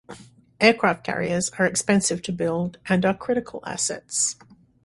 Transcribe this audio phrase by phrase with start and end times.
[0.59, 4.35] Aircraft carriers are expensive to build and are critical assets.